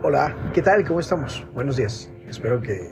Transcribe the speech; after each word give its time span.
Hola, 0.00 0.32
¿qué 0.54 0.62
tal? 0.62 0.86
¿Cómo 0.86 1.00
estamos? 1.00 1.44
Buenos 1.54 1.76
días. 1.76 2.08
Espero 2.28 2.60
que 2.62 2.88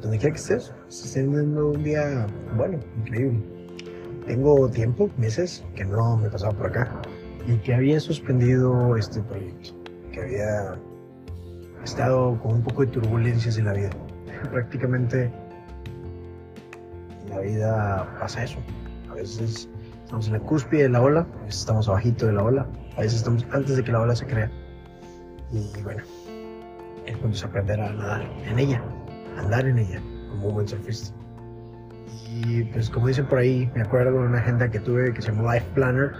donde 0.00 0.16
quiera 0.16 0.32
que 0.34 0.40
estés, 0.40 0.72
estés 0.88 1.12
teniendo 1.12 1.68
un 1.68 1.82
día 1.84 2.26
bueno, 2.56 2.78
increíble. 2.96 3.42
Tengo 4.26 4.70
tiempo, 4.70 5.10
meses, 5.18 5.62
que 5.76 5.84
no 5.84 6.16
me 6.16 6.30
pasaba 6.30 6.54
por 6.54 6.68
acá 6.68 6.90
y 7.46 7.58
que 7.58 7.74
había 7.74 8.00
suspendido 8.00 8.96
este 8.96 9.20
proyecto, 9.20 9.74
que 10.12 10.22
había 10.22 10.78
estado 11.84 12.40
con 12.40 12.54
un 12.54 12.62
poco 12.62 12.86
de 12.86 12.92
turbulencias 12.92 13.58
en 13.58 13.66
la 13.66 13.74
vida. 13.74 13.90
Prácticamente 14.50 15.30
en 17.24 17.28
la 17.28 17.38
vida 17.40 18.16
pasa 18.18 18.44
eso. 18.44 18.60
A 19.10 19.14
veces 19.14 19.68
estamos 20.04 20.26
en 20.28 20.32
la 20.32 20.40
cúspide 20.40 20.84
de 20.84 20.88
la 20.88 21.02
ola, 21.02 21.20
a 21.20 21.44
veces 21.44 21.60
estamos 21.60 21.86
abajito 21.86 22.24
de 22.24 22.32
la 22.32 22.44
ola, 22.44 22.66
a 22.96 23.02
veces 23.02 23.18
estamos 23.18 23.44
antes 23.52 23.76
de 23.76 23.84
que 23.84 23.92
la 23.92 24.00
ola 24.00 24.16
se 24.16 24.24
crea. 24.26 24.50
Y 25.52 25.82
bueno, 25.82 26.02
el 27.06 27.18
punto 27.18 27.36
es 27.36 27.44
aprender 27.44 27.78
a 27.80 27.92
nadar 27.92 28.22
en 28.46 28.58
ella, 28.58 28.82
andar 29.36 29.66
en 29.66 29.78
ella, 29.78 30.00
como 30.30 30.48
un 30.48 30.54
buen 30.54 30.68
surfista. 30.68 31.14
Y 32.30 32.64
pues 32.64 32.88
como 32.88 33.08
dicen 33.08 33.26
por 33.26 33.38
ahí, 33.38 33.70
me 33.74 33.82
acuerdo 33.82 34.12
de 34.12 34.26
una 34.28 34.38
agenda 34.38 34.70
que 34.70 34.80
tuve 34.80 35.12
que 35.12 35.20
se 35.20 35.28
llamó 35.30 35.52
Life 35.52 35.66
Planner, 35.74 36.12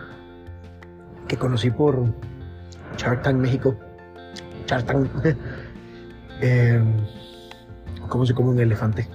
que 1.29 1.37
conocí 1.39 1.71
por 1.71 2.05
Shark 2.99 3.23
Tank 3.23 3.37
México. 3.37 3.75
Shark 4.67 4.85
Tank. 4.85 5.09
eh, 6.43 6.83
¿Cómo 8.09 8.27
se 8.27 8.35
come 8.35 8.51
un 8.51 8.61
elefante? 8.61 9.09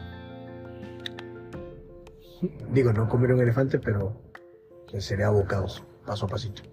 Digo, 2.72 2.92
no 2.92 3.08
comer 3.08 3.34
un 3.34 3.42
elefante, 3.42 3.78
pero 3.78 4.20
pues, 4.90 5.06
sería 5.06 5.28
abocados, 5.28 5.84
paso 6.08 6.26
a 6.26 6.30
pasito. 6.30 6.64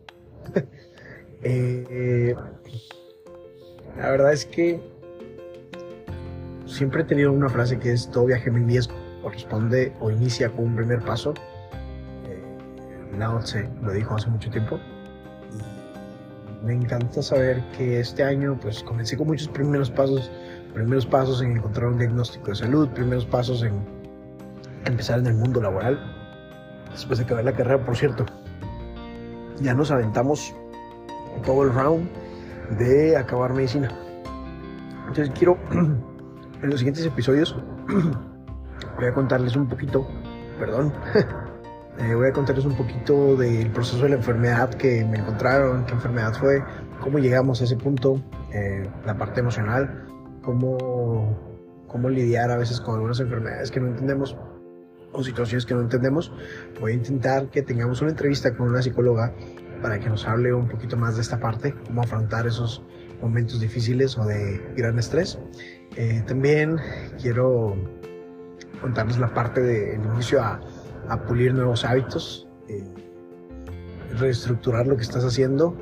eh, 1.43 2.35
la 3.97 4.11
verdad 4.11 4.33
es 4.33 4.45
que 4.45 4.81
siempre 6.67 7.03
he 7.03 7.05
tenido 7.05 7.33
una 7.33 7.49
frase 7.49 7.79
que 7.79 7.93
es 7.93 8.11
todo 8.11 8.27
viaje 8.27 8.49
en 8.49 8.67
riesgo 8.67 8.95
corresponde 9.25 9.93
o 10.01 10.11
inicia 10.11 10.51
con 10.51 10.67
un 10.67 10.77
primer 10.77 11.01
paso. 11.01 11.33
Eh, 12.27 13.17
Lao 13.19 13.39
Tse 13.41 13.69
lo 13.83 13.93
dijo 13.93 14.15
hace 14.15 14.29
mucho 14.29 14.51
tiempo. 14.51 14.79
Y 16.63 16.67
me 16.67 16.75
encanta 16.75 17.23
saber 17.23 17.63
que 17.77 18.01
este 18.01 18.23
año 18.23 18.59
pues 18.61 18.83
comencé 18.83 19.17
con 19.17 19.29
muchos 19.29 19.49
primeros 19.49 19.91
pasos, 19.91 20.31
primeros 20.75 21.07
pasos 21.07 21.41
en 21.43 21.57
encontrar 21.57 21.89
un 21.89 21.99
diagnóstico 21.99 22.51
de 22.51 22.57
salud, 22.57 22.89
primeros 22.91 23.25
pasos 23.25 23.63
en 23.63 23.73
empezar 24.85 25.19
en 25.19 25.27
el 25.27 25.35
mundo 25.35 25.61
laboral. 25.61 25.99
Después 26.93 27.19
de 27.19 27.25
acabar 27.25 27.45
la 27.45 27.53
carrera, 27.53 27.83
por 27.85 27.97
cierto, 27.97 28.27
ya 29.61 29.75
nos 29.75 29.91
aventamos 29.91 30.55
todo 31.45 31.65
el 31.65 31.73
round 31.73 32.09
de 32.71 33.17
acabar 33.17 33.53
medicina. 33.53 33.89
Entonces 35.09 35.31
quiero 35.37 35.59
en 36.63 36.71
los 36.71 36.81
siguientes 36.81 37.05
episodios 37.05 37.57
voy 38.97 39.07
a 39.07 39.13
contarles 39.13 39.57
un 39.57 39.69
poquito, 39.69 40.07
perdón, 40.59 40.93
eh, 41.99 42.15
voy 42.15 42.29
a 42.29 42.33
contarles 42.33 42.65
un 42.65 42.77
poquito 42.77 43.37
del 43.37 43.71
proceso 43.71 44.03
de 44.03 44.11
la 44.11 44.17
enfermedad 44.17 44.71
que 44.75 45.05
me 45.05 45.19
encontraron, 45.19 45.85
qué 45.87 45.93
enfermedad 45.93 46.35
fue, 46.35 46.63
cómo 47.01 47.19
llegamos 47.19 47.61
a 47.61 47.65
ese 47.65 47.77
punto, 47.77 48.21
eh, 48.53 48.89
la 49.05 49.17
parte 49.17 49.41
emocional, 49.41 50.07
cómo, 50.43 51.39
cómo 51.89 52.09
lidiar 52.09 52.51
a 52.51 52.57
veces 52.57 52.81
con 52.81 52.95
algunas 52.95 53.21
enfermedades 53.21 53.71
que 53.71 53.81
no 53.81 53.89
entendemos 53.89 54.37
o 55.13 55.23
situaciones 55.23 55.65
que 55.65 55.75
no 55.75 55.81
entendemos. 55.81 56.33
Voy 56.81 56.93
a 56.93 56.95
intentar 56.97 57.49
que 57.49 57.63
tengamos 57.63 58.01
una 58.03 58.11
entrevista 58.11 58.55
con 58.57 58.69
una 58.69 58.83
psicóloga 58.83 59.33
para 59.85 60.01
que 60.01 60.09
nos 60.09 60.27
hable 60.27 60.55
un 60.55 60.67
poquito 60.67 60.97
más 60.97 61.17
de 61.17 61.21
esta 61.21 61.39
parte, 61.39 61.75
cómo 61.87 62.01
afrontar 62.01 62.47
esos 62.47 62.83
momentos 63.21 63.61
difíciles 63.61 64.17
o 64.17 64.25
de 64.25 64.59
gran 64.79 64.99
estrés. 64.99 65.39
Eh, 65.97 66.25
también 66.27 66.79
quiero 67.21 67.77
contarles 68.81 69.19
la 69.19 69.35
parte 69.35 69.61
del 69.61 70.03
inicio 70.03 70.43
a, 70.43 70.59
a, 71.11 71.23
pulir 71.27 71.53
nuevos 71.53 71.85
hábitos, 71.85 72.49
eh, 72.67 72.83
reestructurar 74.19 74.87
lo 74.87 74.97
que 74.97 75.03
estás 75.03 75.23
haciendo 75.23 75.77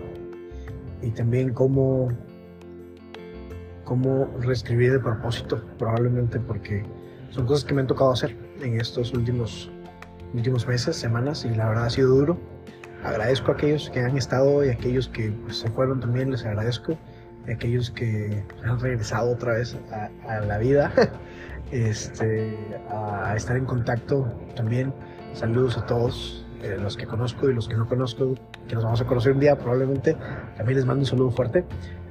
y 1.00 1.12
también 1.12 1.54
cómo, 1.54 2.08
cómo 3.84 4.34
reescribir 4.40 4.94
el 4.94 5.00
propósito, 5.00 5.64
probablemente 5.78 6.40
porque 6.40 6.84
son 7.30 7.46
cosas 7.46 7.64
que 7.64 7.72
me 7.72 7.82
han 7.82 7.86
tocado 7.86 8.10
hacer 8.10 8.36
en 8.60 8.80
estos 8.80 9.14
últimos, 9.14 9.70
últimos 10.34 10.66
meses, 10.66 10.96
semanas 10.96 11.44
y 11.44 11.50
la 11.54 11.68
verdad 11.68 11.84
ha 11.84 11.90
sido 11.90 12.08
duro. 12.08 12.51
Agradezco 13.02 13.52
a 13.52 13.54
aquellos 13.54 13.90
que 13.90 14.00
han 14.00 14.16
estado 14.16 14.64
y 14.64 14.68
a 14.68 14.72
aquellos 14.72 15.08
que 15.08 15.30
pues, 15.30 15.58
se 15.58 15.70
fueron 15.70 16.00
también, 16.00 16.30
les 16.30 16.44
agradezco. 16.44 16.96
A 17.48 17.52
aquellos 17.52 17.90
que 17.90 18.44
han 18.64 18.78
regresado 18.78 19.32
otra 19.32 19.54
vez 19.54 19.76
a 20.28 20.40
la 20.40 20.58
vida. 20.58 20.92
este, 21.72 22.56
a 22.90 23.34
estar 23.36 23.56
en 23.56 23.64
contacto 23.64 24.32
también. 24.54 24.92
Saludos 25.32 25.78
a 25.78 25.86
todos 25.86 26.41
eh, 26.62 26.78
los 26.80 26.96
que 26.96 27.06
conozco 27.06 27.50
y 27.50 27.54
los 27.54 27.68
que 27.68 27.74
no 27.74 27.88
conozco, 27.88 28.34
que 28.68 28.74
nos 28.76 28.84
vamos 28.84 29.00
a 29.00 29.04
conocer 29.04 29.32
un 29.32 29.40
día 29.40 29.56
probablemente. 29.56 30.16
También 30.56 30.76
les 30.76 30.86
mando 30.86 31.00
un 31.00 31.06
saludo 31.06 31.30
fuerte. 31.30 31.64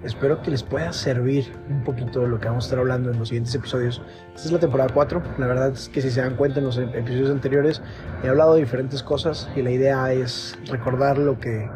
Espero 0.04 0.42
que 0.42 0.52
les 0.52 0.62
pueda 0.64 0.92
servir 0.92 1.54
un 1.70 1.84
poquito 1.84 2.22
de 2.22 2.28
lo 2.28 2.40
que 2.40 2.48
vamos 2.48 2.66
a 2.66 2.68
estar 2.68 2.80
hablando 2.80 3.12
en 3.12 3.20
los 3.20 3.30
siguientes 3.30 3.56
episodios. 3.56 4.02
Esta 4.36 4.48
es 4.48 4.52
la 4.52 4.60
temporada 4.60 4.90
4. 4.94 5.22
La 5.38 5.48
verdad 5.48 5.70
es 5.70 5.88
que 5.88 6.02
si 6.02 6.12
se 6.12 6.22
dan 6.22 6.36
cuenta 6.36 6.60
en 6.60 6.66
los 6.66 6.78
episodios 6.78 7.30
anteriores 7.30 7.82
he 8.24 8.28
hablado 8.28 8.56
de 8.56 8.62
diferentes 8.62 9.04
cosas 9.04 9.50
y 9.56 9.62
la 9.62 9.72
idea 9.72 10.12
es 10.12 10.60
recordar 10.70 11.18
lo 11.18 11.40
que, 11.40 11.70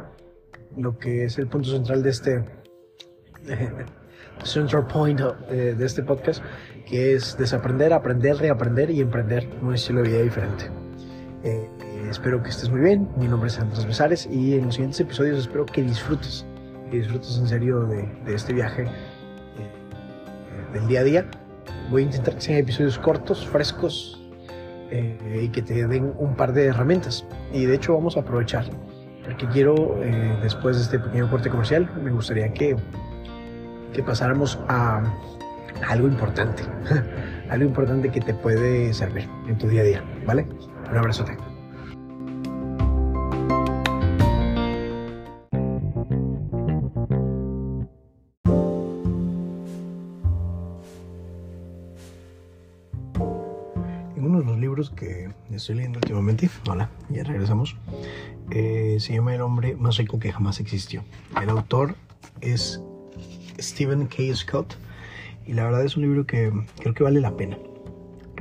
lo 0.76 0.98
que 0.98 1.26
es 1.26 1.38
el 1.38 1.48
punto 1.48 1.70
central 1.70 2.04
de 2.04 2.10
este 2.10 2.44
central 4.44 4.88
point 4.88 5.22
de, 5.50 5.76
de 5.76 5.86
este 5.86 6.04
podcast, 6.04 6.44
que 6.86 7.14
es 7.14 7.38
desaprender, 7.38 7.94
aprender, 7.94 8.36
reaprender 8.36 8.90
y 8.90 9.00
emprender 9.00 9.48
un 9.62 9.74
estilo 9.74 10.02
de 10.02 10.10
vida 10.10 10.22
diferente. 10.24 10.66
Eh, 11.46 11.70
espero 12.10 12.42
que 12.42 12.50
estés 12.50 12.70
muy 12.70 12.82
bien. 12.82 13.10
Mi 13.18 13.28
nombre 13.28 13.48
es 13.48 13.60
Andrés 13.60 13.86
Besares 13.86 14.28
y 14.32 14.56
en 14.56 14.66
los 14.66 14.76
siguientes 14.76 15.00
episodios 15.00 15.40
espero 15.40 15.66
que 15.66 15.82
disfrutes, 15.82 16.46
que 16.90 16.98
disfrutes 16.98 17.38
en 17.38 17.48
serio 17.48 17.86
de, 17.86 18.08
este 18.28 18.54
viaje 18.54 18.84
eh, 18.84 20.74
del 20.74 20.88
día 20.88 21.02
a 21.02 21.04
día. 21.04 21.26
Voy 21.90 22.04
a 22.04 22.06
intentar 22.06 22.36
que 22.36 22.42
sean 22.42 22.60
episodios 22.60 22.98
cortos, 22.98 23.48
frescos 23.48 24.22
eh, 24.92 25.42
y 25.44 25.50
que 25.50 25.62
te 25.62 25.88
den 25.88 26.14
un 26.18 26.36
par 26.36 26.54
de 26.54 26.66
herramientas. 26.66 27.26
Y 27.54 27.66
de 27.66 27.76
hecho 27.76 27.94
vamos 27.94 28.18
a 28.18 28.22
aprovechar, 28.22 28.66
porque 29.24 29.48
quiero, 29.48 30.00
después 30.42 30.78
de 30.78 30.84
este 30.84 31.00
pequeño 31.00 31.30
corte 31.30 31.50
comercial, 31.50 31.90
me 32.04 32.12
gustaría 32.12 32.52
que 32.54 32.76
que 33.96 34.04
pasáramos 34.04 34.60
a, 34.68 34.98
a 34.98 35.92
algo 35.92 36.08
importante, 36.08 36.64
algo 37.50 37.66
importante 37.66 38.10
que 38.10 38.20
te 38.20 38.34
puede 38.34 38.94
servir 38.94 39.28
en 39.48 39.58
tu 39.58 39.68
día 39.68 39.82
a 39.82 39.86
día, 39.86 40.04
¿vale? 40.26 40.46
Un 40.92 40.98
abrazote. 40.98 41.45
Uno 54.26 54.40
de 54.40 54.46
los 54.46 54.58
libros 54.58 54.90
que 54.90 55.30
estoy 55.52 55.76
leyendo 55.76 56.00
últimamente, 56.00 56.50
hola, 56.68 56.90
ya 57.10 57.24
regresamos, 57.24 57.76
eh, 58.52 58.98
se 59.00 59.14
llama 59.14 59.36
El 59.36 59.42
hombre 59.42 59.76
más 59.76 59.98
rico 59.98 60.20
que 60.20 60.32
jamás 60.32 60.60
existió. 60.60 61.04
El 61.42 61.50
autor 61.50 61.96
es 62.42 62.82
Stephen 63.60 64.08
K. 64.08 64.36
Scott. 64.36 64.78
Y 65.46 65.54
la 65.54 65.64
verdad 65.64 65.84
es 65.86 65.96
un 65.96 66.04
libro 66.04 66.26
que 66.26 66.52
creo 66.80 66.94
que 66.96 67.04
vale 67.04 67.22
la 67.22 67.38
pena. 67.38 67.58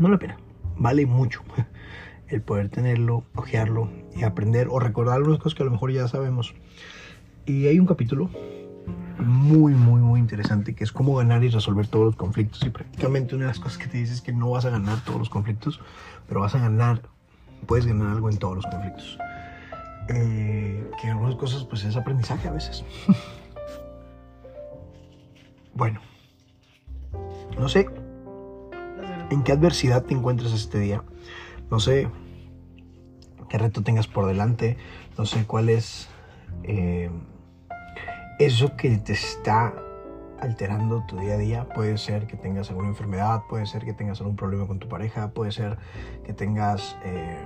No 0.00 0.08
la 0.08 0.18
pena, 0.18 0.38
vale 0.76 1.04
mucho 1.06 1.42
el 2.28 2.40
poder 2.40 2.70
tenerlo, 2.70 3.24
ojearlo 3.34 3.90
y 4.16 4.24
aprender 4.24 4.68
o 4.70 4.78
recordar 4.78 5.16
algunas 5.16 5.38
cosas 5.38 5.54
que 5.54 5.62
a 5.62 5.66
lo 5.66 5.72
mejor 5.72 5.92
ya 5.92 6.08
sabemos. 6.08 6.54
Y 7.46 7.66
hay 7.66 7.78
un 7.78 7.86
capítulo 7.86 8.30
muy, 9.24 9.74
muy, 9.74 10.00
muy 10.00 10.20
interesante 10.20 10.74
que 10.74 10.84
es 10.84 10.92
cómo 10.92 11.16
ganar 11.16 11.42
y 11.44 11.48
resolver 11.48 11.86
todos 11.86 12.06
los 12.06 12.16
conflictos. 12.16 12.62
Y 12.64 12.70
prácticamente 12.70 13.34
una 13.34 13.44
de 13.44 13.48
las 13.48 13.60
cosas 13.60 13.78
que 13.78 13.86
te 13.86 13.98
dice 13.98 14.14
es 14.14 14.20
que 14.20 14.32
no 14.32 14.50
vas 14.50 14.64
a 14.64 14.70
ganar 14.70 15.02
todos 15.04 15.18
los 15.18 15.30
conflictos, 15.30 15.80
pero 16.28 16.40
vas 16.40 16.54
a 16.54 16.58
ganar, 16.58 17.02
puedes 17.66 17.86
ganar 17.86 18.08
algo 18.08 18.30
en 18.30 18.38
todos 18.38 18.56
los 18.56 18.66
conflictos. 18.66 19.18
Eh, 20.08 20.90
que 21.00 21.08
algunas 21.08 21.36
cosas 21.36 21.64
pues 21.64 21.84
es 21.84 21.96
aprendizaje 21.96 22.48
a 22.48 22.52
veces. 22.52 22.84
Bueno, 25.76 26.00
no 27.58 27.68
sé 27.68 27.88
en 29.30 29.42
qué 29.42 29.50
adversidad 29.50 30.04
te 30.04 30.14
encuentras 30.14 30.52
este 30.52 30.78
día. 30.78 31.02
No 31.68 31.80
sé 31.80 32.08
qué 33.48 33.58
reto 33.58 33.82
tengas 33.82 34.06
por 34.06 34.26
delante. 34.26 34.76
No 35.18 35.26
sé 35.26 35.44
cuál 35.46 35.68
es 35.68 36.08
eh, 36.62 37.10
eso 38.38 38.76
que 38.76 38.96
te 38.98 39.12
está 39.12 39.74
alterando 40.40 41.04
tu 41.06 41.18
día 41.18 41.34
a 41.34 41.38
día. 41.38 41.68
Puede 41.68 41.98
ser 41.98 42.26
que 42.26 42.36
tengas 42.36 42.70
alguna 42.70 42.88
enfermedad, 42.88 43.42
puede 43.48 43.66
ser 43.66 43.84
que 43.84 43.92
tengas 43.92 44.20
algún 44.20 44.36
problema 44.36 44.66
con 44.66 44.78
tu 44.78 44.88
pareja, 44.88 45.30
puede 45.30 45.52
ser 45.52 45.78
que 46.24 46.32
tengas 46.32 46.96
eh, 47.04 47.38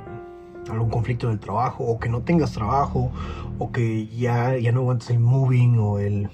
algún 0.71 0.91
conflicto 0.91 1.27
en 1.27 1.35
el 1.35 1.41
trabajo 1.41 1.85
o 1.85 1.99
que 1.99 2.09
no 2.09 2.23
tengas 2.23 2.53
trabajo 2.53 3.11
o 3.59 3.73
que 3.73 4.07
ya, 4.09 4.57
ya 4.57 4.73
no 4.73 4.81
aguantes 4.81 5.11
el 5.11 5.21
moving 5.21 5.79
o 5.79 5.99
el 5.99 6.31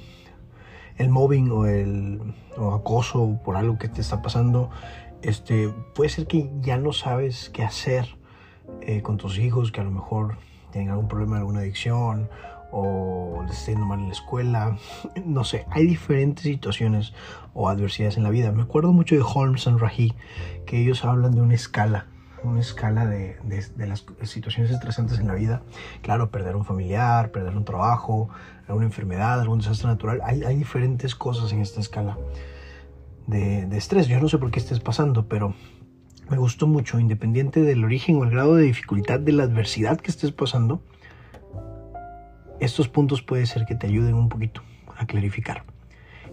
el 0.96 1.08
mobbing 1.08 1.50
o 1.50 1.66
el 1.66 2.20
acoso 2.72 3.40
por 3.44 3.56
algo 3.56 3.78
que 3.78 3.88
te 3.88 4.00
está 4.00 4.22
pasando, 4.22 4.70
este, 5.22 5.70
puede 5.94 6.10
ser 6.10 6.26
que 6.26 6.50
ya 6.60 6.76
no 6.76 6.92
sabes 6.92 7.50
qué 7.50 7.64
hacer 7.64 8.16
eh, 8.80 9.02
con 9.02 9.16
tus 9.16 9.38
hijos, 9.38 9.72
que 9.72 9.80
a 9.80 9.84
lo 9.84 9.90
mejor 9.90 10.36
tienen 10.70 10.90
algún 10.90 11.08
problema, 11.08 11.38
alguna 11.38 11.60
adicción 11.60 12.28
o 12.76 13.44
les 13.46 13.56
está 13.56 13.70
yendo 13.70 13.86
mal 13.86 14.00
en 14.00 14.06
la 14.06 14.12
escuela, 14.12 14.76
no 15.24 15.44
sé, 15.44 15.64
hay 15.70 15.86
diferentes 15.86 16.42
situaciones 16.42 17.14
o 17.52 17.68
adversidades 17.68 18.16
en 18.16 18.24
la 18.24 18.30
vida. 18.30 18.50
Me 18.50 18.62
acuerdo 18.62 18.92
mucho 18.92 19.14
de 19.14 19.22
Holmes 19.22 19.68
and 19.68 19.78
Rahi, 19.78 20.12
que 20.66 20.80
ellos 20.80 21.04
hablan 21.04 21.32
de 21.36 21.40
una 21.40 21.54
escala, 21.54 22.08
una 22.42 22.60
escala 22.60 23.06
de, 23.06 23.36
de, 23.44 23.86
las 23.86 24.04
situaciones 24.22 24.72
estresantes 24.72 25.20
en 25.20 25.28
la 25.28 25.34
vida. 25.34 25.62
Claro, 26.02 26.32
perder 26.32 26.56
un 26.56 26.64
familiar, 26.64 27.30
perder 27.30 27.56
un 27.56 27.64
trabajo, 27.64 28.28
alguna 28.66 28.86
enfermedad, 28.86 29.40
algún 29.40 29.60
desastre 29.60 29.86
natural. 29.86 30.20
Hay, 30.24 30.42
hay 30.42 30.56
diferentes 30.56 31.14
cosas 31.14 31.52
en 31.52 31.60
esta 31.60 31.80
escala 31.80 32.18
de, 33.28 33.66
de 33.66 33.78
estrés. 33.78 34.08
Yo 34.08 34.20
no 34.20 34.28
sé 34.28 34.38
por 34.38 34.50
qué 34.50 34.58
estés 34.58 34.80
pasando, 34.80 35.28
pero 35.28 35.54
me 36.28 36.38
gustó 36.38 36.66
mucho, 36.66 36.98
independiente 36.98 37.62
del 37.62 37.84
origen 37.84 38.16
o 38.16 38.24
el 38.24 38.30
grado 38.30 38.56
de 38.56 38.64
dificultad 38.64 39.20
de 39.20 39.30
la 39.30 39.44
adversidad 39.44 40.00
que 40.00 40.10
estés 40.10 40.32
pasando 40.32 40.82
estos 42.60 42.88
puntos 42.88 43.22
puede 43.22 43.46
ser 43.46 43.66
que 43.66 43.74
te 43.74 43.86
ayuden 43.86 44.14
un 44.14 44.28
poquito 44.28 44.62
a 44.96 45.06
clarificar. 45.06 45.64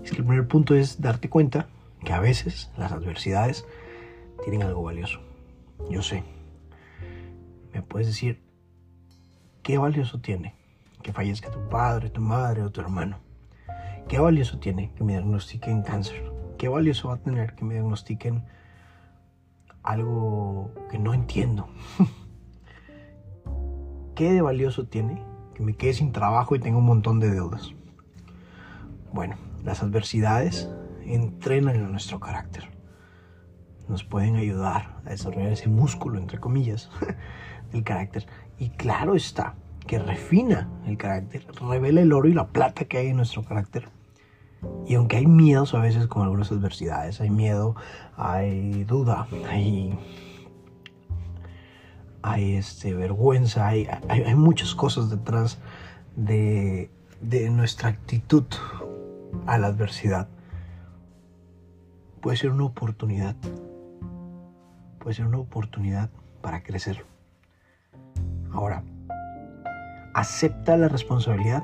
Es 0.04 0.12
que 0.12 0.18
el 0.18 0.26
primer 0.26 0.48
punto 0.48 0.76
es 0.76 1.02
darte 1.02 1.30
cuenta 1.30 1.68
que 2.04 2.14
a 2.14 2.20
veces 2.20 2.72
las 2.78 2.92
adversidades 2.92 3.66
tienen 4.44 4.64
algo 4.64 4.84
valioso. 4.84 5.20
Yo 5.90 6.02
sé. 6.02 6.24
Me 7.74 7.82
puedes 7.82 8.08
decir, 8.08 8.42
¿qué 9.64 9.78
valioso 9.78 10.20
tiene 10.20 10.56
que 11.02 11.14
fallezca 11.14 11.50
tu 11.50 11.70
padre, 11.70 12.10
tu 12.10 12.22
madre 12.22 12.64
o 12.64 12.72
tu 12.72 12.82
hermano? 12.82 13.20
¿Qué 14.08 14.20
valioso 14.20 14.60
tiene 14.60 14.92
que 14.96 15.04
me 15.04 15.14
diagnostiquen 15.14 15.84
cáncer? 15.84 16.32
¿Qué 16.58 16.68
valioso 16.68 17.10
va 17.10 17.16
a 17.16 17.22
tener 17.22 17.56
que 17.56 17.66
me 17.66 17.76
diagnostiquen 17.76 18.46
algo 19.84 20.72
que 20.90 21.00
no 21.00 21.14
entiendo? 21.14 21.70
¿Qué 24.16 24.34
de 24.34 24.42
valioso 24.42 24.88
tiene 24.88 25.24
me 25.62 25.76
quede 25.76 25.94
sin 25.94 26.12
trabajo 26.12 26.56
y 26.56 26.60
tengo 26.60 26.80
un 26.80 26.86
montón 26.86 27.20
de 27.20 27.32
deudas. 27.32 27.74
Bueno, 29.14 29.36
las 29.64 29.84
adversidades 29.84 30.70
entrenan 31.06 31.76
en 31.76 31.92
nuestro 31.92 32.20
carácter. 32.20 32.70
Nos 33.88 34.04
pueden 34.04 34.36
ayudar 34.36 35.02
a 35.06 35.10
desarrollar 35.10 35.52
ese 35.52 35.68
músculo, 35.68 36.18
entre 36.18 36.40
comillas, 36.40 36.90
del 37.72 37.84
carácter. 37.84 38.26
Y 38.58 38.70
claro 38.70 39.16
está, 39.16 39.56
que 39.86 40.00
refina 40.00 40.70
el 40.86 40.98
carácter, 40.98 41.46
revela 41.70 42.02
el 42.02 42.14
oro 42.14 42.28
y 42.28 42.34
la 42.34 42.48
plata 42.48 42.86
que 42.86 42.98
hay 42.98 43.08
en 43.08 43.18
nuestro 43.18 43.44
carácter. 43.44 43.90
Y 44.88 44.96
aunque 44.96 45.18
hay 45.18 45.26
miedos 45.26 45.74
a 45.74 45.80
veces 45.80 46.08
con 46.08 46.24
algunas 46.24 46.52
adversidades, 46.52 47.20
hay 47.20 47.30
miedo, 47.30 47.76
hay 48.16 48.84
duda, 48.84 49.28
hay 49.50 49.98
hay 52.24 52.56
este, 52.56 52.94
vergüenza, 52.94 53.68
hay, 53.68 53.88
hay, 54.08 54.36
muchas 54.36 54.76
cosas 54.76 55.10
detrás 55.10 55.58
de, 56.16 56.90
de 57.22 57.50
nuestra 57.50 57.90
actitud 57.90 58.46
a 59.46 59.58
la 59.58 59.68
adversidad. 59.68 60.28
Puede 62.22 62.38
ser 62.38 62.52
una 62.52 62.66
oportunidad, 62.66 63.36
puede 65.00 65.16
ser 65.16 65.26
una 65.26 65.40
oportunidad 65.40 66.10
para 66.42 66.64
crecer. 66.64 67.06
Ahora, 68.52 68.84
acepta 70.14 70.78
la 70.78 70.88
responsabilidad 70.88 71.64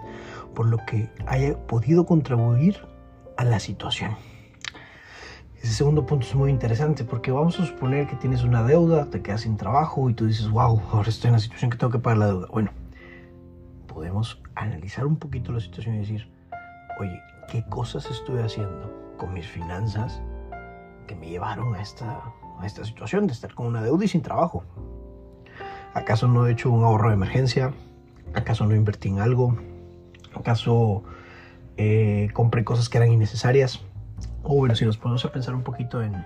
por 0.56 0.68
lo 0.68 0.78
que 0.86 1.10
haya 1.28 1.58
podido 1.68 2.06
contribuir 2.06 2.78
a 3.38 3.44
la 3.44 3.60
situación. 3.60 4.16
Ese 5.62 5.74
segundo 5.74 6.06
punto 6.06 6.26
es 6.26 6.36
muy 6.36 6.52
interesante 6.52 7.04
porque 7.04 7.32
vamos 7.32 7.60
a 7.60 7.66
suponer 7.66 8.08
que 8.08 8.16
tienes 8.16 8.44
una 8.44 8.64
deuda, 8.64 9.06
te 9.06 9.22
quedas 9.22 9.42
sin 9.42 9.58
trabajo 9.58 10.10
y 10.10 10.14
tú 10.14 10.28
dices, 10.28 10.48
wow, 10.50 10.80
ahora 10.92 11.10
estoy 11.10 11.30
en 11.30 11.34
la 11.34 11.40
situación 11.40 11.72
que 11.72 11.78
tengo 11.78 11.92
que 11.92 12.00
pagar 12.00 12.20
la 12.20 12.28
deuda. 12.28 12.48
Bueno, 12.52 12.72
podemos 13.88 14.40
analizar 14.54 15.06
un 15.08 15.16
poquito 15.16 15.52
la 15.52 15.60
situación 15.60 15.96
y 15.96 16.00
decir, 16.00 16.32
oye, 17.00 17.20
¿qué 17.52 17.64
cosas 17.70 18.10
estuve 18.12 18.44
haciendo 18.44 19.16
con 19.18 19.34
mis 19.34 19.48
finanzas 19.48 20.22
que 21.08 21.16
me 21.16 21.28
llevaron 21.28 21.74
a 21.74 21.82
esta, 21.82 22.22
a 22.60 22.66
esta 22.66 22.86
situación 22.86 23.26
de 23.26 23.34
estar 23.34 23.54
con 23.56 23.66
una 23.66 23.82
deuda 23.82 24.06
y 24.06 24.08
sin 24.08 24.22
trabajo? 24.22 24.64
¿Acaso 25.96 26.28
no 26.28 26.46
he 26.46 26.52
hecho 26.52 26.70
un 26.70 26.84
ahorro 26.84 27.10
de 27.10 27.16
emergencia? 27.16 27.74
¿Acaso 28.36 28.68
no 28.68 28.76
invertí 28.76 29.10
en 29.10 29.20
algo? 29.20 29.58
¿Acaso 30.36 31.04
eh, 31.78 32.30
compré 32.34 32.64
cosas 32.64 32.90
que 32.90 33.00
eran 33.00 33.12
innecesarias? 33.12 33.82
O 34.50 34.56
bueno, 34.56 34.76
si 34.76 34.86
nos 34.86 34.98
ponemos 34.98 35.26
a 35.26 35.32
pensar 35.34 35.54
un 35.56 35.64
poquito 35.64 36.02
en, 36.02 36.24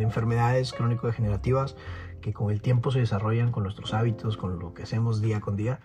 enfermedades 0.00 0.72
crónico-degenerativas 0.72 1.76
que 2.20 2.32
con 2.32 2.50
el 2.50 2.60
tiempo 2.60 2.90
se 2.90 2.98
desarrollan 2.98 3.52
con 3.52 3.62
nuestros 3.62 3.94
hábitos, 3.94 4.36
con 4.36 4.58
lo 4.58 4.74
que 4.74 4.82
hacemos 4.82 5.20
día 5.20 5.40
con 5.40 5.54
día, 5.54 5.78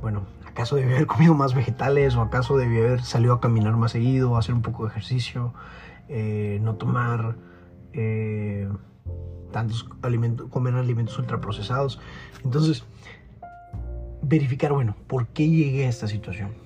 bueno, 0.00 0.26
¿acaso 0.46 0.76
debí 0.76 0.92
haber 0.92 1.06
comido 1.08 1.34
más 1.34 1.54
vegetales 1.54 2.14
o 2.14 2.20
acaso 2.20 2.56
debí 2.56 2.78
haber 2.78 3.02
salido 3.02 3.34
a 3.34 3.40
caminar 3.40 3.76
más 3.76 3.90
seguido, 3.90 4.36
hacer 4.36 4.54
un 4.54 4.62
poco 4.62 4.84
de 4.84 4.90
ejercicio, 4.90 5.54
eh, 6.08 6.60
no 6.62 6.76
tomar 6.76 7.34
eh, 7.92 8.68
tantos 9.50 9.88
alimentos, 10.02 10.48
comer 10.50 10.74
alimentos 10.74 11.18
ultraprocesados? 11.18 11.98
Entonces, 12.44 12.84
verificar, 14.22 14.72
bueno, 14.72 14.94
¿por 15.08 15.26
qué 15.26 15.48
llegué 15.48 15.86
a 15.86 15.88
esta 15.88 16.06
situación? 16.06 16.63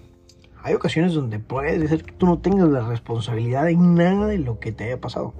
Hay 0.68 0.74
ocasiones 0.74 1.14
donde 1.14 1.38
puede 1.38 1.88
ser 1.88 2.04
que 2.04 2.12
tú 2.12 2.26
no 2.26 2.40
tengas 2.40 2.68
la 2.68 2.86
responsabilidad 2.86 3.70
en 3.70 3.94
nada 3.94 4.26
de 4.26 4.36
lo 4.36 4.60
que 4.60 4.70
te 4.70 4.84
haya 4.84 5.00
pasado. 5.00 5.32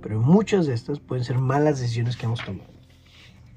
Pero 0.00 0.20
muchas 0.20 0.66
de 0.66 0.74
estas 0.74 1.00
pueden 1.00 1.24
ser 1.24 1.38
malas 1.38 1.80
decisiones 1.80 2.16
que 2.16 2.26
hemos 2.26 2.44
tomado. 2.44 2.70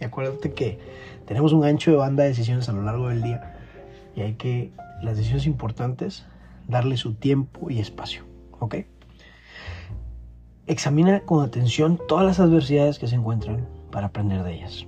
Y 0.01 0.03
acuérdate 0.03 0.51
que 0.53 0.79
tenemos 1.27 1.53
un 1.53 1.63
ancho 1.63 1.91
de 1.91 1.97
banda 1.97 2.23
de 2.23 2.29
decisiones 2.29 2.67
a 2.69 2.71
lo 2.71 2.81
largo 2.81 3.09
del 3.09 3.21
día 3.21 3.55
y 4.15 4.21
hay 4.21 4.33
que, 4.33 4.71
las 5.03 5.15
decisiones 5.15 5.45
importantes, 5.45 6.25
darle 6.67 6.97
su 6.97 7.13
tiempo 7.13 7.69
y 7.69 7.77
espacio. 7.77 8.23
¿Ok? 8.61 8.77
Examina 10.65 11.19
con 11.19 11.45
atención 11.45 11.99
todas 12.07 12.25
las 12.25 12.39
adversidades 12.39 12.97
que 12.97 13.05
se 13.05 13.13
encuentran 13.13 13.67
para 13.91 14.07
aprender 14.07 14.41
de 14.41 14.55
ellas. 14.55 14.87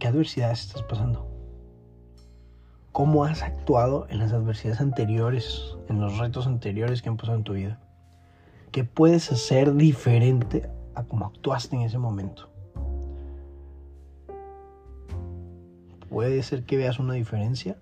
¿Qué 0.00 0.08
adversidades 0.08 0.62
estás 0.62 0.82
pasando? 0.82 1.31
Cómo 2.92 3.24
has 3.24 3.42
actuado 3.42 4.06
en 4.10 4.18
las 4.18 4.32
adversidades 4.32 4.80
anteriores, 4.80 5.76
en 5.88 6.00
los 6.00 6.18
retos 6.18 6.46
anteriores 6.46 7.00
que 7.00 7.08
han 7.08 7.16
pasado 7.16 7.38
en 7.38 7.44
tu 7.44 7.54
vida. 7.54 7.80
¿Qué 8.70 8.84
puedes 8.84 9.32
hacer 9.32 9.74
diferente 9.74 10.70
a 10.94 11.04
cómo 11.04 11.26
actuaste 11.26 11.76
en 11.76 11.82
ese 11.82 11.98
momento? 11.98 12.50
Puede 16.10 16.42
ser 16.42 16.64
que 16.64 16.76
veas 16.76 16.98
una 16.98 17.14
diferencia 17.14 17.78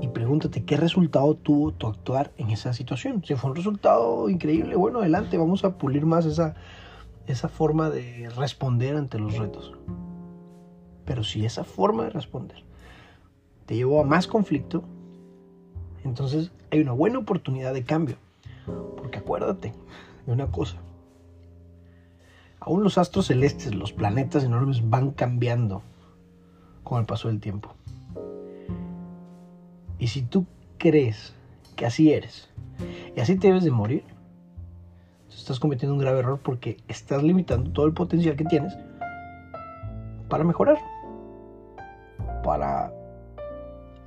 y 0.00 0.08
pregúntate 0.08 0.64
qué 0.64 0.76
resultado 0.76 1.36
tuvo 1.36 1.72
tu 1.72 1.86
actuar 1.86 2.32
en 2.36 2.50
esa 2.50 2.72
situación. 2.72 3.22
Si 3.24 3.36
fue 3.36 3.50
un 3.50 3.56
resultado 3.56 4.28
increíble, 4.28 4.74
bueno, 4.74 4.98
adelante, 4.98 5.38
vamos 5.38 5.64
a 5.64 5.78
pulir 5.78 6.04
más 6.04 6.26
esa, 6.26 6.56
esa 7.28 7.48
forma 7.48 7.90
de 7.90 8.28
responder 8.36 8.96
ante 8.96 9.20
los 9.20 9.38
retos. 9.38 9.72
Pero 11.04 11.22
si 11.22 11.46
esa 11.46 11.62
forma 11.62 12.04
de 12.04 12.10
responder 12.10 12.67
te 13.68 13.76
llevó 13.76 14.00
a 14.00 14.04
más 14.04 14.26
conflicto, 14.26 14.82
entonces 16.02 16.50
hay 16.70 16.80
una 16.80 16.92
buena 16.92 17.18
oportunidad 17.18 17.74
de 17.74 17.84
cambio. 17.84 18.16
Porque 18.96 19.18
acuérdate 19.18 19.74
de 20.24 20.32
una 20.32 20.50
cosa. 20.50 20.78
Aún 22.60 22.82
los 22.82 22.96
astros 22.96 23.26
celestes, 23.26 23.74
los 23.74 23.92
planetas 23.92 24.42
enormes 24.42 24.88
van 24.88 25.10
cambiando 25.10 25.82
con 26.82 26.98
el 26.98 27.04
paso 27.04 27.28
del 27.28 27.40
tiempo. 27.40 27.74
Y 29.98 30.06
si 30.06 30.22
tú 30.22 30.46
crees 30.78 31.34
que 31.76 31.84
así 31.84 32.10
eres 32.10 32.48
y 33.14 33.20
así 33.20 33.36
te 33.36 33.48
debes 33.48 33.64
de 33.64 33.70
morir, 33.70 34.04
estás 35.28 35.60
cometiendo 35.60 35.92
un 35.92 36.00
grave 36.00 36.20
error 36.20 36.40
porque 36.42 36.78
estás 36.88 37.22
limitando 37.22 37.70
todo 37.72 37.84
el 37.84 37.92
potencial 37.92 38.34
que 38.34 38.46
tienes 38.46 38.74
para 40.30 40.42
mejorar, 40.42 40.78
para 42.42 42.97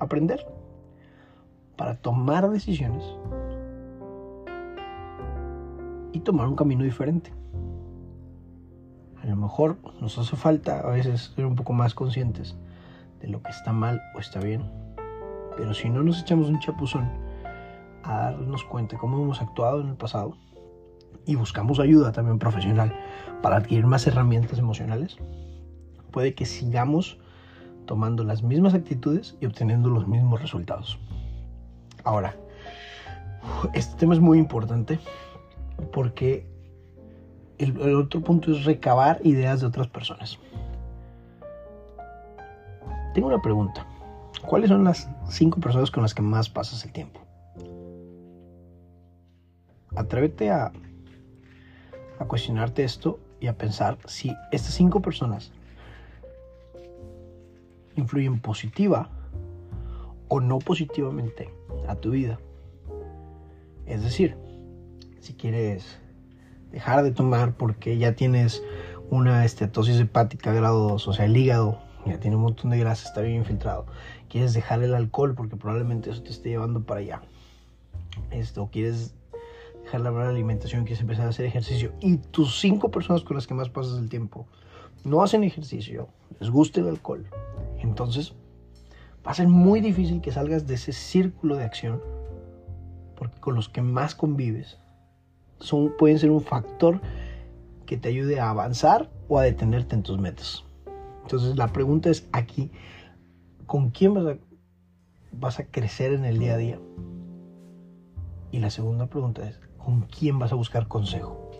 aprender, 0.03 0.45
para 1.77 1.95
tomar 1.95 2.49
decisiones 2.49 3.03
y 6.11 6.19
tomar 6.19 6.47
un 6.47 6.55
camino 6.55 6.83
diferente. 6.83 7.33
A 9.21 9.27
lo 9.27 9.35
mejor 9.35 9.77
nos 9.99 10.17
hace 10.17 10.35
falta 10.35 10.79
a 10.79 10.91
veces 10.91 11.31
ser 11.35 11.45
un 11.45 11.55
poco 11.55 11.73
más 11.73 11.93
conscientes 11.93 12.55
de 13.19 13.27
lo 13.27 13.41
que 13.41 13.51
está 13.51 13.71
mal 13.71 14.01
o 14.15 14.19
está 14.19 14.39
bien. 14.39 14.63
Pero 15.55 15.73
si 15.73 15.89
no 15.89 16.01
nos 16.01 16.21
echamos 16.21 16.49
un 16.49 16.59
chapuzón 16.59 17.07
a 18.03 18.31
darnos 18.31 18.63
cuenta 18.63 18.97
cómo 18.97 19.21
hemos 19.21 19.41
actuado 19.41 19.81
en 19.81 19.89
el 19.89 19.95
pasado 19.95 20.35
y 21.25 21.35
buscamos 21.35 21.79
ayuda 21.79 22.11
también 22.11 22.39
profesional 22.39 22.93
para 23.43 23.57
adquirir 23.57 23.85
más 23.85 24.07
herramientas 24.07 24.57
emocionales, 24.57 25.17
puede 26.11 26.33
que 26.33 26.45
sigamos 26.45 27.19
tomando 27.85 28.23
las 28.23 28.43
mismas 28.43 28.73
actitudes 28.73 29.35
y 29.41 29.45
obteniendo 29.45 29.89
los 29.89 30.07
mismos 30.07 30.41
resultados. 30.41 30.99
Ahora, 32.03 32.35
este 33.73 33.95
tema 33.97 34.13
es 34.13 34.19
muy 34.19 34.37
importante 34.37 34.99
porque 35.91 36.45
el, 37.57 37.95
otro 37.95 38.21
punto 38.21 38.51
es 38.51 38.65
recabar 38.65 39.19
ideas 39.23 39.61
de 39.61 39.67
otras 39.67 39.87
personas. 39.87 40.39
Tengo 43.13 43.27
una 43.27 43.41
pregunta. 43.41 43.85
¿Cuáles 44.47 44.69
son 44.69 44.83
las 44.83 45.09
cinco 45.29 45.59
personas 45.59 45.91
con 45.91 46.01
las 46.03 46.13
que 46.13 46.21
más 46.21 46.49
pasas 46.49 46.83
el 46.85 46.91
tiempo? 46.91 47.19
Atrévete 49.95 50.49
a, 50.49 50.71
cuestionarte 52.27 52.83
esto 52.83 53.19
y 53.39 53.47
a 53.47 53.57
pensar 53.57 53.97
si 54.05 54.35
estas 54.51 54.73
cinco 54.73 55.01
personas 55.01 55.51
influyen 58.01 58.39
positiva 58.39 59.09
o 60.27 60.39
no 60.39 60.59
positivamente 60.59 61.49
a 61.87 61.95
tu 61.95 62.11
vida. 62.11 62.39
Es 63.85 64.03
decir, 64.03 64.37
si 65.19 65.33
quieres 65.33 65.99
dejar 66.71 67.03
de 67.03 67.11
tomar 67.11 67.55
porque 67.55 67.97
ya 67.97 68.13
tienes 68.15 68.63
una 69.09 69.43
estetosis 69.43 69.99
hepática 69.99 70.53
grado 70.53 70.89
2, 70.89 71.07
o 71.07 71.13
sea, 71.13 71.25
el 71.25 71.35
hígado 71.35 71.79
ya 72.05 72.19
tiene 72.19 72.37
un 72.37 72.43
montón 72.43 72.71
de 72.71 72.79
grasa, 72.79 73.07
está 73.07 73.21
bien 73.21 73.35
infiltrado. 73.37 73.85
Quieres 74.29 74.53
dejar 74.53 74.81
el 74.81 74.95
alcohol 74.95 75.35
porque 75.35 75.57
probablemente 75.57 76.09
eso 76.09 76.23
te 76.23 76.29
esté 76.29 76.49
llevando 76.49 76.83
para 76.83 77.01
allá. 77.01 77.21
Esto, 78.31 78.69
quieres 78.71 79.13
dejar 79.83 80.01
la 80.01 80.11
mala 80.11 80.29
alimentación, 80.29 80.83
quieres 80.83 81.01
empezar 81.01 81.25
a 81.25 81.29
hacer 81.29 81.45
ejercicio. 81.45 81.91
Y 81.99 82.17
tus 82.17 82.59
cinco 82.59 82.89
personas 82.89 83.23
con 83.23 83.35
las 83.35 83.47
que 83.47 83.53
más 83.53 83.69
pasas 83.69 83.99
el 83.99 84.09
tiempo 84.09 84.47
no 85.03 85.23
hacen 85.23 85.43
ejercicio, 85.43 86.07
les 86.39 86.49
gusta 86.49 86.79
el 86.79 86.87
alcohol. 86.87 87.25
Entonces, 87.81 88.33
va 89.25 89.31
a 89.31 89.35
ser 89.35 89.47
muy 89.47 89.81
difícil 89.81 90.21
que 90.21 90.31
salgas 90.31 90.67
de 90.67 90.75
ese 90.75 90.93
círculo 90.93 91.55
de 91.55 91.65
acción 91.65 92.01
porque 93.21 93.39
con 93.39 93.53
los 93.53 93.69
que 93.69 93.83
más 93.83 94.15
convives 94.15 94.79
son, 95.59 95.93
pueden 95.95 96.17
ser 96.17 96.31
un 96.31 96.41
factor 96.41 97.01
que 97.85 97.95
te 97.95 98.09
ayude 98.09 98.39
a 98.39 98.49
avanzar 98.49 99.11
o 99.27 99.37
a 99.37 99.43
detenerte 99.43 99.93
en 99.95 100.01
tus 100.01 100.17
metas. 100.17 100.63
Entonces 101.21 101.55
la 101.55 101.67
pregunta 101.67 102.09
es 102.09 102.27
aquí, 102.31 102.71
¿con 103.67 103.91
quién 103.91 104.15
vas 105.33 105.59
a, 105.59 105.65
crecer 105.65 106.13
en 106.13 106.25
el 106.25 106.39
día 106.39 106.55
a 106.55 106.57
día? 106.57 106.79
Y 108.51 108.57
la 108.57 108.71
segunda 108.71 109.05
pregunta 109.05 109.47
es, 109.47 109.59
¿con 109.77 110.01
quién 110.01 110.39
vas 110.39 110.51
a 110.51 110.55
buscar 110.55 110.87
consejo? 110.87 111.51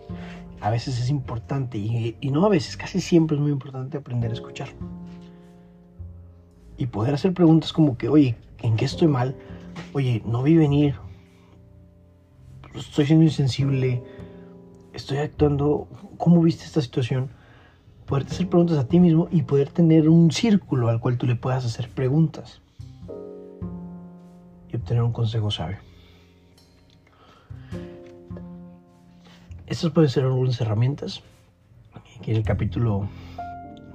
A 0.60 0.68
veces 0.68 1.00
es 1.00 1.10
importante, 1.10 1.78
y 1.78 2.30
no 2.32 2.44
a 2.44 2.48
veces, 2.48 2.76
casi 2.76 3.00
siempre 3.00 3.36
es 3.36 3.40
muy 3.40 3.52
importante 3.52 3.98
aprender 3.98 4.30
a 4.30 4.34
escuchar. 4.34 4.68
Y 6.76 6.86
poder 6.86 7.14
hacer 7.14 7.32
preguntas 7.34 7.72
como 7.72 7.96
que, 7.96 8.08
oye, 8.08 8.36
¿en 8.60 8.76
qué 8.76 8.84
estoy 8.84 9.08
mal? 9.08 9.36
Oye, 9.92 10.22
no 10.24 10.42
vi 10.42 10.56
venir, 10.56 10.94
estoy 12.74 13.06
siendo 13.06 13.24
insensible, 13.24 14.02
estoy 14.92 15.18
actuando, 15.18 15.88
¿cómo 16.18 16.42
viste 16.42 16.64
esta 16.64 16.80
situación? 16.80 17.30
Poderte 18.06 18.32
hacer 18.32 18.48
preguntas 18.48 18.78
a 18.78 18.88
ti 18.88 19.00
mismo 19.00 19.28
y 19.30 19.42
poder 19.42 19.70
tener 19.70 20.08
un 20.08 20.30
círculo 20.30 20.88
al 20.88 21.00
cual 21.00 21.18
tú 21.18 21.26
le 21.26 21.36
puedas 21.36 21.64
hacer 21.64 21.88
preguntas 21.88 22.60
y 24.70 24.76
obtener 24.76 25.02
un 25.02 25.12
consejo 25.12 25.50
sabio. 25.50 25.78
Estas 29.66 29.90
pueden 29.90 30.10
ser 30.10 30.24
algunas 30.24 30.60
herramientas 30.60 31.22
que 32.22 32.32
en 32.32 32.38
el 32.38 32.42
capítulo 32.42 33.08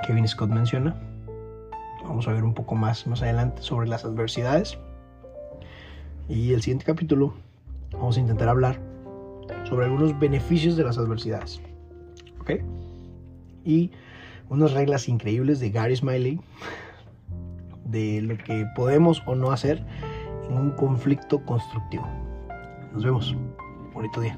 Kevin 0.05 0.27
Scott 0.27 0.50
menciona. 0.50 1.06
Vamos 2.07 2.27
a 2.27 2.33
ver 2.33 2.43
un 2.43 2.53
poco 2.53 2.75
más 2.75 3.05
más 3.07 3.21
adelante 3.21 3.61
sobre 3.61 3.87
las 3.87 4.05
adversidades. 4.05 4.77
Y 6.29 6.53
el 6.53 6.61
siguiente 6.61 6.85
capítulo 6.85 7.33
vamos 7.91 8.17
a 8.17 8.19
intentar 8.19 8.49
hablar 8.49 8.79
sobre 9.65 9.85
algunos 9.85 10.17
beneficios 10.19 10.75
de 10.75 10.83
las 10.83 10.97
adversidades. 10.97 11.61
¿Ok? 12.39 12.51
Y 13.65 13.91
unas 14.49 14.71
reglas 14.71 15.09
increíbles 15.09 15.59
de 15.59 15.69
Gary 15.69 15.95
Smiley 15.95 16.39
de 17.85 18.21
lo 18.21 18.37
que 18.37 18.65
podemos 18.75 19.21
o 19.25 19.35
no 19.35 19.51
hacer 19.51 19.83
en 20.49 20.57
un 20.57 20.71
conflicto 20.71 21.43
constructivo. 21.45 22.07
Nos 22.93 23.03
vemos. 23.03 23.35
Bonito 23.93 24.21
día. 24.21 24.37